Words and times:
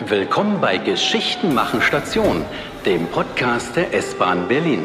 Willkommen 0.00 0.60
bei 0.60 0.78
Geschichten 0.78 1.54
machen 1.54 1.80
Station, 1.80 2.44
dem 2.84 3.06
Podcast 3.06 3.76
der 3.76 3.94
S-Bahn 3.94 4.48
Berlin. 4.48 4.80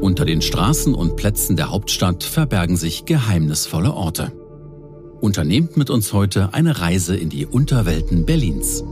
Unter 0.00 0.24
den 0.24 0.42
Straßen 0.42 0.92
und 0.96 1.14
Plätzen 1.14 1.56
der 1.56 1.70
Hauptstadt 1.70 2.24
verbergen 2.24 2.76
sich 2.76 3.04
geheimnisvolle 3.04 3.92
Orte. 3.92 4.32
Unternehmt 5.20 5.76
mit 5.76 5.90
uns 5.90 6.12
heute 6.12 6.54
eine 6.54 6.80
Reise 6.80 7.16
in 7.16 7.28
die 7.28 7.46
Unterwelten 7.46 8.26
Berlins. 8.26 8.82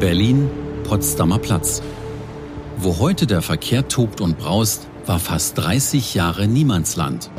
Berlin, 0.00 0.48
Potsdamer 0.84 1.38
Platz. 1.38 1.82
Wo 2.78 2.98
heute 2.98 3.26
der 3.26 3.42
Verkehr 3.42 3.86
tobt 3.86 4.22
und 4.22 4.38
braust, 4.38 4.88
war 5.04 5.18
fast 5.18 5.58
30 5.58 6.14
Jahre 6.14 6.48
Niemandsland. 6.48 7.30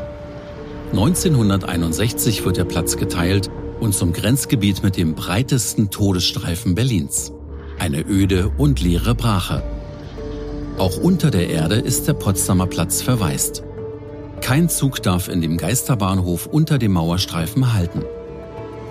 1961 0.92 2.46
wird 2.46 2.58
der 2.58 2.66
Platz 2.66 2.98
geteilt 2.98 3.50
und 3.80 3.96
zum 3.96 4.14
Grenzgebiet 4.14 4.84
mit 4.84 4.96
dem 4.96 5.16
breitesten 5.16 5.90
Todesstreifen 5.90 6.76
Berlins. 6.76 7.32
Eine 7.80 8.06
öde 8.08 8.52
und 8.60 8.80
leere 8.80 9.16
Brache. 9.16 9.64
Auch 10.78 10.98
unter 10.98 11.32
der 11.32 11.50
Erde 11.50 11.76
ist 11.76 12.08
der 12.08 12.14
Potsdamer 12.14 12.68
Platz 12.68 13.02
verwaist. 13.02 13.64
Kein 14.42 14.70
Zug 14.70 15.02
darf 15.02 15.30
in 15.30 15.42
dem 15.42 15.58
Geisterbahnhof 15.58 16.46
unter 16.46 16.78
dem 16.78 16.92
Mauerstreifen 16.92 17.74
halten. 17.74 18.04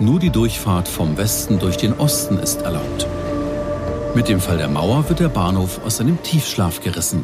Nur 0.01 0.19
die 0.19 0.29
Durchfahrt 0.29 0.89
vom 0.89 1.15
Westen 1.15 1.57
durch 1.59 1.77
den 1.77 1.93
Osten 1.93 2.37
ist 2.37 2.63
erlaubt. 2.63 3.07
Mit 4.13 4.27
dem 4.27 4.41
Fall 4.41 4.57
der 4.57 4.67
Mauer 4.67 5.07
wird 5.07 5.21
der 5.21 5.29
Bahnhof 5.29 5.79
aus 5.85 5.97
seinem 5.97 6.21
Tiefschlaf 6.21 6.81
gerissen. 6.81 7.23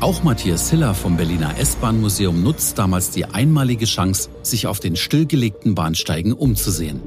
Auch 0.00 0.22
Matthias 0.22 0.68
Hiller 0.68 0.94
vom 0.94 1.16
Berliner 1.16 1.58
S-Bahn-Museum 1.58 2.42
nutzt 2.42 2.78
damals 2.78 3.10
die 3.10 3.24
einmalige 3.24 3.86
Chance, 3.86 4.28
sich 4.42 4.66
auf 4.66 4.80
den 4.80 4.96
stillgelegten 4.96 5.74
Bahnsteigen 5.74 6.34
umzusehen. 6.34 7.00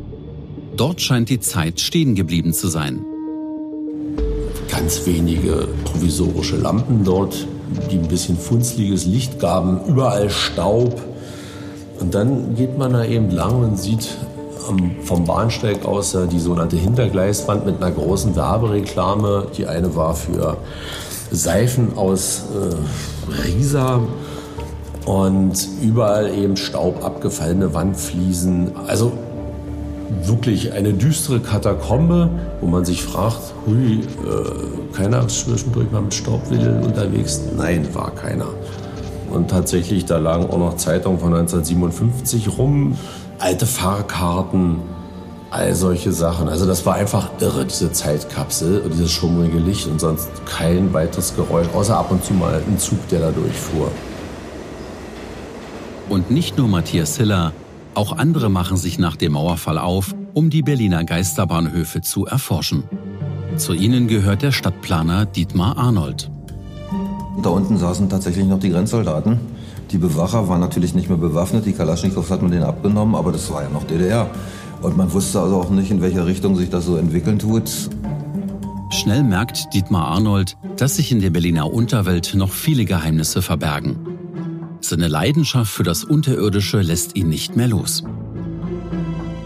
Dort 0.75 0.99
scheint 0.99 1.29
die 1.29 1.39
Zeit 1.39 1.79
stehen 1.79 2.15
geblieben 2.15 2.53
zu 2.53 2.69
sein. 2.69 3.05
Ganz 4.69 5.05
wenige 5.05 5.67
provisorische 5.85 6.57
Lampen 6.57 7.03
dort, 7.03 7.45
die 7.91 7.97
ein 7.97 8.07
bisschen 8.07 8.37
funzliges 8.37 9.05
Licht 9.05 9.39
gaben, 9.39 9.85
überall 9.85 10.31
Staub. 10.31 10.99
Und 11.99 12.15
dann 12.15 12.55
geht 12.55 12.79
man 12.79 12.93
da 12.93 13.05
eben 13.05 13.29
lang 13.29 13.63
und 13.63 13.79
sieht 13.79 14.17
vom 15.03 15.25
Bahnsteig 15.25 15.85
aus 15.85 16.17
die 16.31 16.39
sogenannte 16.39 16.77
Hintergleiswand 16.77 17.65
mit 17.65 17.81
einer 17.81 17.91
großen 17.91 18.35
Werbereklame. 18.35 19.47
Die 19.57 19.67
eine 19.67 19.95
war 19.95 20.15
für 20.15 20.57
Seifen 21.31 21.97
aus 21.97 22.43
äh, 22.53 23.47
Risa 23.47 24.01
und 25.05 25.67
überall 25.81 26.33
eben 26.33 26.57
Staub, 26.57 27.03
abgefallene 27.03 27.73
Wandfliesen. 27.73 28.71
Also 28.87 29.13
wirklich 30.23 30.73
eine 30.73 30.93
düstere 30.93 31.39
Katakombe, 31.39 32.29
wo 32.59 32.67
man 32.67 32.85
sich 32.85 33.01
fragt, 33.03 33.53
hui, 33.65 34.01
äh, 34.01 34.95
keiner 34.95 35.27
zwischendurch 35.27 35.89
mal 35.91 36.01
mit 36.01 36.13
Staubwedel 36.13 36.81
unterwegs? 36.83 37.41
Nein, 37.57 37.87
war 37.93 38.11
keiner. 38.11 38.47
Und 39.31 39.49
tatsächlich, 39.49 40.05
da 40.05 40.17
lagen 40.17 40.49
auch 40.49 40.57
noch 40.57 40.75
Zeitungen 40.75 41.19
von 41.19 41.33
1957 41.33 42.57
rum 42.57 42.97
alte 43.41 43.65
Fahrkarten, 43.65 44.77
all 45.49 45.75
solche 45.75 46.13
Sachen. 46.13 46.47
Also 46.47 46.65
das 46.65 46.85
war 46.85 46.95
einfach 46.95 47.31
irre, 47.39 47.65
diese 47.65 47.91
Zeitkapsel 47.91 48.81
und 48.81 48.93
dieses 48.93 49.11
schummrige 49.11 49.57
Licht 49.57 49.87
und 49.87 49.99
sonst 49.99 50.29
kein 50.45 50.93
weiteres 50.93 51.35
Geräusch, 51.35 51.67
außer 51.73 51.97
ab 51.97 52.11
und 52.11 52.23
zu 52.23 52.33
mal 52.33 52.61
ein 52.65 52.77
Zug, 52.77 53.07
der 53.09 53.19
da 53.19 53.31
durchfuhr. 53.31 53.91
Und 56.07 56.29
nicht 56.29 56.57
nur 56.57 56.67
Matthias 56.67 57.17
Hiller, 57.17 57.53
auch 57.93 58.17
andere 58.17 58.49
machen 58.49 58.77
sich 58.77 58.99
nach 58.99 59.15
dem 59.15 59.33
Mauerfall 59.33 59.77
auf, 59.77 60.13
um 60.33 60.49
die 60.49 60.61
Berliner 60.61 61.03
Geisterbahnhöfe 61.03 62.01
zu 62.01 62.25
erforschen. 62.25 62.83
Zu 63.57 63.73
ihnen 63.73 64.07
gehört 64.07 64.43
der 64.43 64.51
Stadtplaner 64.51 65.25
Dietmar 65.25 65.77
Arnold. 65.77 66.29
Da 67.43 67.49
unten 67.49 67.77
saßen 67.77 68.07
tatsächlich 68.09 68.45
noch 68.45 68.59
die 68.59 68.69
Grenzsoldaten 68.69 69.39
die 69.91 69.97
Bewacher 69.97 70.47
waren 70.47 70.61
natürlich 70.61 70.93
nicht 70.93 71.09
mehr 71.09 71.17
bewaffnet, 71.17 71.65
die 71.65 71.73
Kalaschnikows 71.73 72.29
hat 72.31 72.41
man 72.41 72.51
denen 72.51 72.63
abgenommen, 72.63 73.15
aber 73.15 73.31
das 73.31 73.51
war 73.51 73.63
ja 73.63 73.69
noch 73.69 73.83
DDR. 73.83 74.29
Und 74.81 74.97
man 74.97 75.11
wusste 75.11 75.39
also 75.39 75.57
auch 75.57 75.69
nicht, 75.69 75.91
in 75.91 76.01
welcher 76.01 76.25
Richtung 76.25 76.55
sich 76.55 76.69
das 76.69 76.85
so 76.85 76.95
entwickeln 76.95 77.39
tut. 77.39 77.69
Schnell 78.89 79.23
merkt 79.23 79.73
Dietmar 79.73 80.07
Arnold, 80.07 80.57
dass 80.77 80.95
sich 80.95 81.11
in 81.11 81.21
der 81.21 81.29
Berliner 81.29 81.71
Unterwelt 81.71 82.33
noch 82.35 82.51
viele 82.51 82.85
Geheimnisse 82.85 83.41
verbergen. 83.41 83.97
Seine 84.79 85.07
Leidenschaft 85.07 85.71
für 85.71 85.83
das 85.83 86.03
Unterirdische 86.03 86.81
lässt 86.81 87.15
ihn 87.15 87.29
nicht 87.29 87.55
mehr 87.55 87.67
los. 87.67 88.03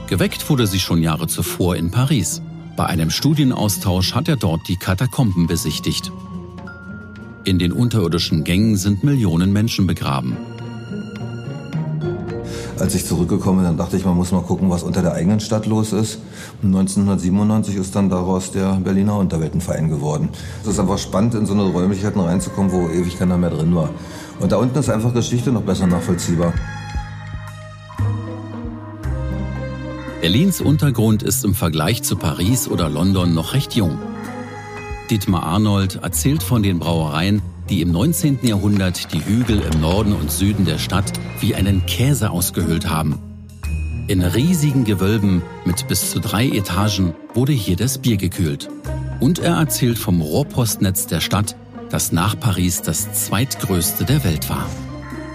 Geweckt 0.08 0.50
wurde 0.50 0.68
sie 0.68 0.80
schon 0.80 1.02
Jahre 1.02 1.28
zuvor 1.28 1.76
in 1.76 1.92
Paris. 1.92 2.42
Bei 2.78 2.86
einem 2.86 3.10
Studienaustausch 3.10 4.14
hat 4.14 4.28
er 4.28 4.36
dort 4.36 4.68
die 4.68 4.78
Katakomben 4.78 5.48
besichtigt. 5.48 6.12
In 7.46 7.60
den 7.60 7.72
unterirdischen 7.72 8.44
Gängen 8.44 8.76
sind 8.76 9.04
Millionen 9.04 9.54
Menschen 9.54 9.86
begraben. 9.86 10.36
Als 12.80 12.96
ich 12.96 13.06
zurückgekommen 13.06 13.60
bin, 13.60 13.66
dann 13.66 13.78
dachte 13.78 13.98
ich, 13.98 14.04
man 14.04 14.16
muss 14.16 14.32
mal 14.32 14.42
gucken, 14.42 14.72
was 14.72 14.82
unter 14.82 15.04
der 15.04 15.14
eigenen 15.14 15.40
Stadt 15.40 15.68
los 15.68 15.94
ist. 15.94 16.16
Und 16.64 16.76
1997 16.76 17.76
ist 17.76 17.96
dann 17.96 18.10
daraus 18.10 18.50
der 18.50 18.74
Berliner 18.84 19.18
Unterweltenverein 19.18 19.90
geworden. 19.90 20.30
Es 20.64 20.70
ist 20.70 20.80
einfach 20.80 20.98
spannend, 20.98 21.36
in 21.36 21.46
so 21.46 21.54
eine 21.54 21.66
Räumlichkeiten 21.66 22.20
reinzukommen, 22.20 22.72
wo 22.72 22.90
ewig 22.90 23.20
keiner 23.20 23.38
mehr 23.38 23.52
drin 23.52 23.76
war. 23.76 23.92
Und 24.40 24.52
da 24.52 24.58
unten 24.58 24.80
ist 24.80 24.90
einfach 24.90 25.14
Geschichte 25.14 25.52
noch 25.52 25.62
besser 25.62 25.86
nachvollziehbar. 25.86 26.52
Berlins 30.22 30.62
Untergrund 30.62 31.22
ist 31.22 31.46
im 31.46 31.54
Vergleich 31.54 32.02
zu 32.02 32.16
Paris 32.16 32.68
oder 32.68 32.90
London 32.90 33.36
noch 33.36 33.54
recht 33.54 33.76
jung. 33.76 34.00
Dietmar 35.10 35.44
Arnold 35.44 36.00
erzählt 36.02 36.44
von 36.44 36.64
den 36.64 36.80
Brauereien, 36.80 37.42
die 37.70 37.82
im 37.82 37.92
19. 37.92 38.40
Jahrhundert 38.44 39.14
die 39.14 39.24
Hügel 39.24 39.62
im 39.62 39.82
Norden 39.82 40.14
und 40.14 40.32
Süden 40.32 40.66
der 40.66 40.78
Stadt 40.78 41.12
wie 41.40 41.56
einen 41.56 41.86
Käse 41.86 42.30
ausgehöhlt 42.30 42.90
haben. 42.90 43.20
In 44.08 44.22
riesigen 44.22 44.84
Gewölben 44.84 45.42
mit 45.66 45.88
bis 45.88 46.12
zu 46.12 46.20
drei 46.20 46.48
Etagen 46.48 47.16
wurde 47.34 47.54
hier 47.54 47.76
das 47.76 47.98
Bier 47.98 48.18
gekühlt. 48.18 48.70
Und 49.20 49.40
er 49.40 49.56
erzählt 49.56 49.98
vom 49.98 50.22
Rohrpostnetz 50.22 51.08
der 51.08 51.22
Stadt, 51.22 51.56
das 51.90 52.12
nach 52.12 52.40
Paris 52.40 52.82
das 52.82 53.26
zweitgrößte 53.26 54.06
der 54.06 54.24
Welt 54.24 54.50
war. 54.50 54.70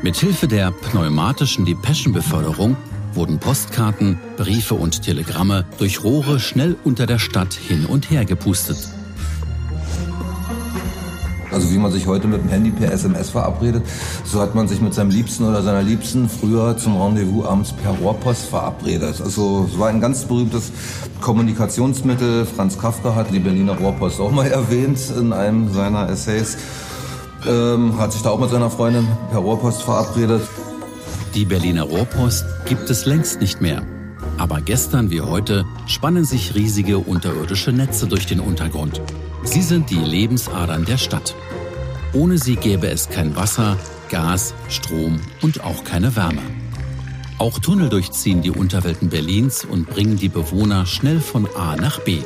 Mithilfe 0.02 0.46
der 0.46 0.70
pneumatischen 0.70 1.64
Depeschenbeförderung 1.64 2.76
wurden 3.14 3.38
Postkarten, 3.38 4.18
Briefe 4.36 4.74
und 4.74 5.02
Telegramme 5.02 5.64
durch 5.78 6.04
Rohre 6.04 6.38
schnell 6.38 6.76
unter 6.84 7.06
der 7.06 7.18
Stadt 7.18 7.54
hin 7.54 7.86
und 7.86 8.10
her 8.10 8.24
gepustet. 8.24 8.88
Also 11.52 11.70
wie 11.72 11.78
man 11.78 11.90
sich 11.90 12.06
heute 12.06 12.28
mit 12.28 12.42
dem 12.42 12.48
Handy 12.48 12.70
per 12.70 12.92
SMS 12.92 13.30
verabredet, 13.30 13.82
so 14.24 14.40
hat 14.40 14.54
man 14.54 14.68
sich 14.68 14.80
mit 14.80 14.94
seinem 14.94 15.10
Liebsten 15.10 15.44
oder 15.44 15.62
seiner 15.62 15.82
Liebsten 15.82 16.28
früher 16.28 16.76
zum 16.76 17.00
Rendezvous 17.00 17.46
abends 17.46 17.72
per 17.72 17.92
Rohrpost 17.92 18.46
verabredet. 18.46 19.20
Also 19.20 19.68
es 19.70 19.78
war 19.78 19.88
ein 19.88 20.00
ganz 20.00 20.24
berühmtes 20.24 20.70
Kommunikationsmittel. 21.20 22.46
Franz 22.46 22.78
Kafka 22.78 23.14
hat 23.14 23.32
die 23.32 23.40
Berliner 23.40 23.76
Rohrpost 23.76 24.20
auch 24.20 24.30
mal 24.30 24.46
erwähnt 24.50 24.98
in 25.18 25.32
einem 25.32 25.72
seiner 25.72 26.08
Essays. 26.08 26.56
Ähm, 27.46 27.98
hat 27.98 28.12
sich 28.12 28.22
da 28.22 28.30
auch 28.30 28.40
mit 28.40 28.50
seiner 28.50 28.70
Freundin 28.70 29.08
per 29.30 29.40
Rohrpost 29.40 29.82
verabredet. 29.82 30.42
Die 31.34 31.44
Berliner 31.44 31.84
Rohrpost 31.84 32.44
gibt 32.66 32.90
es 32.90 33.06
längst 33.06 33.40
nicht 33.40 33.60
mehr. 33.60 33.82
Aber 34.36 34.60
gestern 34.60 35.10
wie 35.10 35.20
heute 35.20 35.64
spannen 35.86 36.24
sich 36.24 36.54
riesige 36.54 36.98
unterirdische 36.98 37.72
Netze 37.72 38.06
durch 38.06 38.26
den 38.26 38.40
Untergrund. 38.40 39.00
Sie 39.42 39.62
sind 39.62 39.90
die 39.90 39.96
Lebensadern 39.96 40.84
der 40.84 40.98
Stadt. 40.98 41.34
Ohne 42.12 42.38
sie 42.38 42.56
gäbe 42.56 42.88
es 42.88 43.08
kein 43.08 43.36
Wasser, 43.36 43.76
Gas, 44.08 44.54
Strom 44.68 45.20
und 45.42 45.64
auch 45.64 45.84
keine 45.84 46.14
Wärme. 46.16 46.42
Auch 47.38 47.58
Tunnel 47.58 47.88
durchziehen 47.88 48.42
die 48.42 48.50
Unterwelten 48.50 49.08
Berlins 49.08 49.64
und 49.64 49.88
bringen 49.88 50.16
die 50.16 50.28
Bewohner 50.28 50.84
schnell 50.84 51.20
von 51.20 51.48
A 51.56 51.76
nach 51.76 52.00
B. 52.00 52.18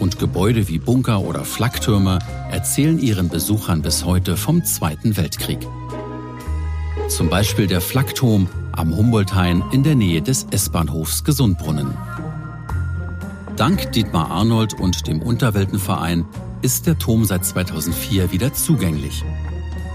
Und 0.00 0.18
Gebäude 0.18 0.68
wie 0.68 0.78
Bunker 0.78 1.20
oder 1.20 1.44
Flaktürme 1.44 2.18
erzählen 2.50 2.98
ihren 2.98 3.28
Besuchern 3.28 3.82
bis 3.82 4.04
heute 4.04 4.36
vom 4.36 4.64
Zweiten 4.64 5.16
Weltkrieg. 5.16 5.60
Zum 7.08 7.28
Beispiel 7.28 7.66
der 7.66 7.80
Flakturm 7.80 8.48
am 8.72 8.96
Humboldthain 8.96 9.62
in 9.72 9.82
der 9.82 9.94
Nähe 9.94 10.22
des 10.22 10.46
S-Bahnhofs 10.50 11.24
Gesundbrunnen. 11.24 11.96
Dank 13.56 13.92
Dietmar 13.92 14.30
Arnold 14.30 14.74
und 14.74 15.06
dem 15.06 15.20
Unterweltenverein 15.20 16.24
ist 16.62 16.86
der 16.86 16.98
Turm 16.98 17.24
seit 17.24 17.44
2004 17.44 18.32
wieder 18.32 18.52
zugänglich. 18.52 19.24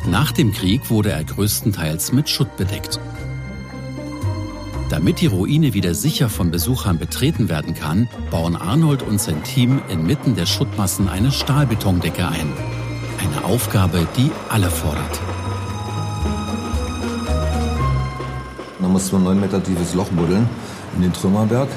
Nach 0.05 0.31
dem 0.31 0.51
Krieg 0.51 0.89
wurde 0.89 1.11
er 1.11 1.23
größtenteils 1.23 2.11
mit 2.11 2.29
Schutt 2.29 2.55
bedeckt. 2.57 2.99
Damit 4.89 5.21
die 5.21 5.27
Ruine 5.27 5.73
wieder 5.73 5.95
sicher 5.95 6.29
von 6.29 6.51
Besuchern 6.51 6.99
betreten 6.99 7.49
werden 7.49 7.73
kann, 7.73 8.07
bauen 8.29 8.55
Arnold 8.55 9.01
und 9.01 9.19
sein 9.19 9.43
Team 9.43 9.81
inmitten 9.89 10.35
der 10.35 10.45
Schuttmassen 10.45 11.09
eine 11.09 11.31
Stahlbetondecke 11.31 12.27
ein. 12.27 12.53
Eine 13.17 13.45
Aufgabe, 13.45 14.05
die 14.17 14.29
alle 14.49 14.69
fordert. 14.69 15.19
Da 18.79 18.87
mussten 18.87 19.13
wir 19.13 19.19
ein 19.19 19.23
9 19.23 19.39
Meter 19.39 19.63
tiefes 19.63 19.93
Loch 19.93 20.09
buddeln 20.09 20.47
in 20.95 21.01
den 21.01 21.13
Trümmerberg, 21.13 21.69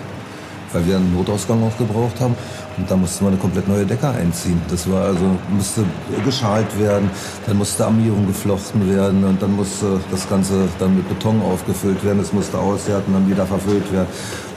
weil 0.73 0.87
wir 0.87 0.97
einen 0.97 1.15
Notausgang 1.15 1.63
auch 1.63 1.79
gebraucht 1.79 2.21
haben. 2.21 2.35
Und 2.79 2.91
da 2.91 2.97
mussten 2.97 3.25
wir 3.25 3.29
eine 3.29 3.39
komplett 3.39 3.69
neue 3.69 3.87
Decke 3.87 4.09
einziehen. 4.09 4.61
Das 4.69 4.91
war 4.91 5.05
also, 5.05 5.25
musste 5.51 5.85
geschalt 6.25 6.79
werden, 6.79 7.11
dann 7.47 7.57
musste 7.57 7.87
Armierung 7.87 8.27
geflochten 8.27 8.89
werden 8.95 9.25
und 9.25 9.41
dann 9.41 9.57
musste 9.57 9.99
das 10.11 10.29
Ganze 10.29 10.69
dann 10.79 10.97
mit 10.97 11.09
Beton 11.09 11.41
aufgefüllt 11.41 12.05
werden. 12.05 12.21
Es 12.21 12.33
musste 12.33 12.59
aushärten, 12.59 13.15
dann 13.15 13.29
wieder 13.31 13.47
verfüllt 13.47 13.91
werden. 13.93 14.09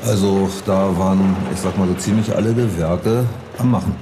Also 0.06 0.50
da 0.66 0.98
waren, 0.98 1.36
ich 1.54 1.60
sag 1.60 1.78
mal 1.78 1.88
so 1.88 1.94
ziemlich 1.96 2.36
alle 2.36 2.54
Gewerke 2.54 3.26
am 3.58 3.72
Machen. 3.72 3.96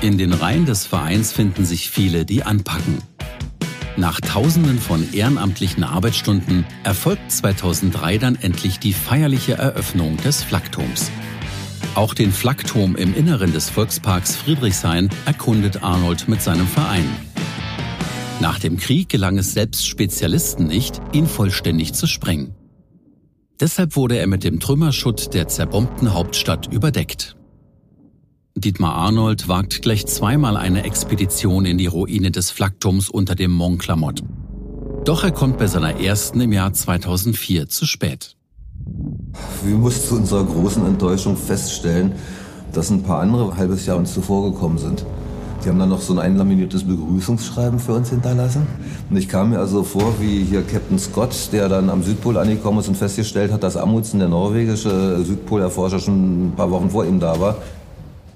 In 0.00 0.16
den 0.16 0.32
Reihen 0.32 0.64
des 0.64 0.86
Vereins 0.86 1.32
finden 1.32 1.66
sich 1.66 1.90
viele, 1.90 2.24
die 2.24 2.44
anpacken. 2.44 2.98
Nach 3.96 4.20
Tausenden 4.20 4.78
von 4.78 5.12
ehrenamtlichen 5.12 5.82
Arbeitsstunden 5.82 6.64
erfolgt 6.84 7.32
2003 7.32 8.18
dann 8.18 8.36
endlich 8.36 8.78
die 8.78 8.92
feierliche 8.92 9.54
Eröffnung 9.54 10.16
des 10.18 10.44
Flakturms. 10.44 11.10
Auch 11.98 12.14
den 12.14 12.30
Flakturm 12.30 12.94
im 12.94 13.12
Inneren 13.12 13.52
des 13.52 13.70
Volksparks 13.70 14.36
Friedrichshain 14.36 15.10
erkundet 15.26 15.82
Arnold 15.82 16.28
mit 16.28 16.40
seinem 16.40 16.68
Verein. 16.68 17.04
Nach 18.38 18.60
dem 18.60 18.76
Krieg 18.76 19.08
gelang 19.08 19.36
es 19.36 19.52
selbst 19.52 19.84
Spezialisten 19.84 20.68
nicht, 20.68 21.00
ihn 21.12 21.26
vollständig 21.26 21.94
zu 21.94 22.06
sprengen. 22.06 22.54
Deshalb 23.58 23.96
wurde 23.96 24.16
er 24.16 24.28
mit 24.28 24.44
dem 24.44 24.60
Trümmerschutt 24.60 25.34
der 25.34 25.48
zerbombten 25.48 26.14
Hauptstadt 26.14 26.72
überdeckt. 26.72 27.34
Dietmar 28.54 28.94
Arnold 28.94 29.48
wagt 29.48 29.82
gleich 29.82 30.06
zweimal 30.06 30.56
eine 30.56 30.84
Expedition 30.84 31.64
in 31.64 31.78
die 31.78 31.88
Ruine 31.88 32.30
des 32.30 32.52
Flakturms 32.52 33.10
unter 33.10 33.34
dem 33.34 33.50
Mont 33.50 33.82
Clamott. 33.82 34.22
Doch 35.04 35.24
er 35.24 35.32
kommt 35.32 35.58
bei 35.58 35.66
seiner 35.66 35.98
ersten 35.98 36.40
im 36.42 36.52
Jahr 36.52 36.72
2004 36.72 37.68
zu 37.68 37.86
spät. 37.86 38.37
Wir 39.64 39.76
mussten 39.76 40.08
zu 40.08 40.16
unserer 40.16 40.44
großen 40.44 40.84
Enttäuschung 40.86 41.36
feststellen, 41.36 42.12
dass 42.72 42.90
ein 42.90 43.02
paar 43.02 43.20
andere 43.20 43.50
ein 43.50 43.56
halbes 43.56 43.86
Jahr 43.86 43.96
uns 43.96 44.14
zuvor 44.14 44.52
gekommen 44.52 44.78
sind. 44.78 45.04
Die 45.64 45.68
haben 45.68 45.78
dann 45.78 45.88
noch 45.88 46.00
so 46.00 46.12
ein 46.12 46.20
einlaminiertes 46.20 46.84
Begrüßungsschreiben 46.84 47.80
für 47.80 47.94
uns 47.94 48.10
hinterlassen. 48.10 48.66
Und 49.10 49.16
ich 49.16 49.28
kam 49.28 49.50
mir 49.50 49.58
also 49.58 49.82
vor 49.82 50.14
wie 50.20 50.44
hier 50.44 50.62
Captain 50.62 50.98
Scott, 50.98 51.34
der 51.52 51.68
dann 51.68 51.90
am 51.90 52.04
Südpol 52.04 52.38
angekommen 52.38 52.78
ist 52.78 52.88
und 52.88 52.96
festgestellt 52.96 53.52
hat, 53.52 53.64
dass 53.64 53.76
Amundsen, 53.76 54.20
der 54.20 54.28
norwegische 54.28 55.24
Südpolerforscher, 55.24 55.98
schon 55.98 56.48
ein 56.48 56.52
paar 56.56 56.70
Wochen 56.70 56.90
vor 56.90 57.04
ihm 57.04 57.18
da 57.18 57.40
war. 57.40 57.56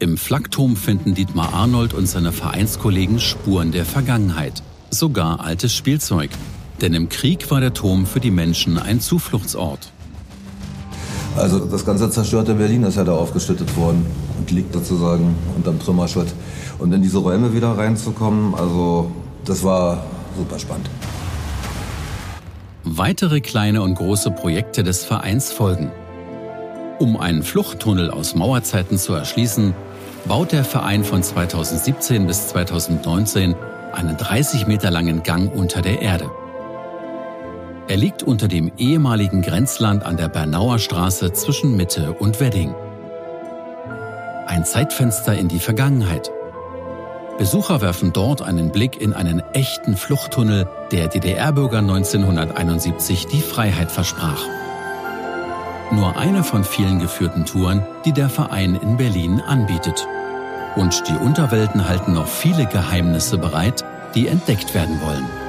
Im 0.01 0.17
Flakturm 0.17 0.75
finden 0.75 1.15
Dietmar 1.15 1.55
Arnold 1.55 1.95
und 1.95 2.09
seine 2.09 2.33
Vereinskollegen 2.33 3.21
Spuren 3.21 3.71
der 3.71 3.85
Vergangenheit, 3.85 4.65
sogar 4.91 5.41
altes 5.41 5.73
Spielzeug. 5.73 6.31
Denn 6.81 6.93
im 6.95 7.09
Krieg 7.09 7.53
war 7.53 7.61
der 7.61 7.73
Turm 7.73 8.05
für 8.05 8.19
die 8.19 8.33
Menschen 8.33 8.79
ein 8.79 8.99
Zufluchtsort. 8.99 9.93
Also 11.37 11.61
das 11.61 11.85
ganze 11.87 12.11
zerstörte 12.11 12.55
Berlin 12.55 12.83
ist 12.85 12.97
ja 12.97 13.05
da 13.05 13.13
aufgeschüttet 13.13 13.77
worden 13.77 14.07
und 14.39 14.51
liegt 14.51 14.75
sozusagen 14.75 15.35
unterm 15.57 15.79
Trümmerschutt. 15.79 16.29
Und 16.79 16.93
in 16.93 17.03
diese 17.03 17.19
Räume 17.19 17.55
wieder 17.55 17.77
reinzukommen, 17.77 18.55
also 18.55 19.11
das 19.45 19.65
war 19.65 20.05
super 20.37 20.59
spannend. 20.59 20.91
Weitere 22.85 23.41
kleine 23.41 23.83
und 23.83 23.95
große 23.95 24.31
Projekte 24.31 24.83
des 24.83 25.05
Vereins 25.05 25.53
folgen. 25.53 25.91
Um 26.99 27.17
einen 27.17 27.43
Fluchttunnel 27.43 28.11
aus 28.11 28.35
Mauerzeiten 28.35 28.99
zu 28.99 29.15
erschließen, 29.15 29.75
baut 30.27 30.53
der 30.53 30.65
Verein 30.65 31.03
von 31.03 31.23
2017 31.23 32.27
bis 32.27 32.49
2019 32.49 33.55
einen 33.93 34.17
30 34.17 34.67
Meter 34.67 34.91
langen 34.91 35.23
Gang 35.23 35.53
unter 35.53 35.83
der 35.83 36.01
Erde. 36.01 36.31
Er 37.89 37.97
liegt 37.97 38.23
unter 38.23 38.47
dem 38.47 38.71
ehemaligen 38.79 39.43
Grenzland 39.43 40.05
an 40.05 40.17
der 40.17 40.29
Bernauer 40.29 40.79
Straße 40.79 41.33
zwischen 41.33 41.77
Mitte 41.77 42.13
und 42.13 42.39
Wedding. 42.39 42.75
Ein 44.47 44.65
Zeitfenster 44.65 45.35
in 45.35 45.49
die 45.49 45.59
Vergangenheit. 45.59 46.31
Besucher 47.39 47.81
werfen 47.81 48.13
dort 48.13 48.41
einen 48.41 48.71
Blick 48.71 49.01
in 49.01 49.13
einen 49.13 49.41
echten 49.53 49.97
Fluchttunnel, 49.97 50.69
der 50.93 51.09
DDR-Bürger 51.09 51.79
1971 51.79 53.27
die 53.27 53.41
Freiheit 53.41 53.91
versprach. 53.91 54.45
Nur 55.91 56.17
eine 56.17 56.45
von 56.45 56.63
vielen 56.63 57.01
geführten 57.01 57.47
Touren, 57.47 57.85
die 58.05 58.13
der 58.13 58.29
Verein 58.29 58.77
in 58.77 58.97
Berlin 58.97 59.41
anbietet. 59.41 60.07
Und 60.77 61.09
die 61.09 61.17
Unterwelten 61.17 61.89
halten 61.89 62.13
noch 62.13 62.29
viele 62.29 62.67
Geheimnisse 62.67 63.39
bereit, 63.39 63.85
die 64.15 64.29
entdeckt 64.29 64.73
werden 64.73 65.01
wollen. 65.03 65.42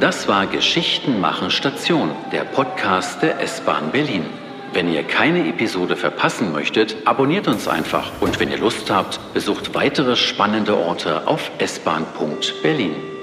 Das 0.00 0.28
war 0.28 0.46
Geschichten 0.46 1.20
machen 1.20 1.50
Station, 1.50 2.10
der 2.32 2.44
Podcast 2.44 3.22
der 3.22 3.40
S-Bahn 3.40 3.90
Berlin. 3.92 4.24
Wenn 4.72 4.92
ihr 4.92 5.04
keine 5.04 5.48
Episode 5.48 5.94
verpassen 5.94 6.52
möchtet, 6.52 6.96
abonniert 7.04 7.46
uns 7.46 7.68
einfach 7.68 8.10
und 8.20 8.40
wenn 8.40 8.50
ihr 8.50 8.58
Lust 8.58 8.90
habt, 8.90 9.20
besucht 9.34 9.74
weitere 9.74 10.16
spannende 10.16 10.76
Orte 10.76 11.26
auf 11.28 11.50
s-bahn.berlin. 11.58 13.13